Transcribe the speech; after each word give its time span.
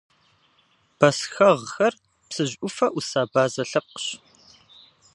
Бэсхэгъхэр 0.97 1.93
Псыжь 2.27 2.55
ӏуфэ 2.59 2.87
ӏус 2.93 3.09
абазэ 3.21 3.63
лъэпкъщ. 3.69 4.05